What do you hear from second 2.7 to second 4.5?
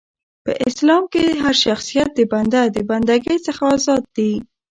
د بنده ګۍ څخه ازاد دي.